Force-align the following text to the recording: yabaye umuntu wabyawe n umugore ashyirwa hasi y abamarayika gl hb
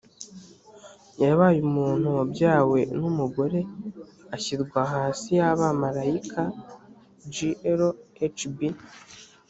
yabaye 1.23 1.59
umuntu 1.69 2.07
wabyawe 2.17 2.79
n 2.97 3.01
umugore 3.09 3.59
ashyirwa 4.35 4.81
hasi 4.93 5.27
y 5.39 5.41
abamarayika 5.51 6.41
gl 7.33 7.81
hb 8.39 8.57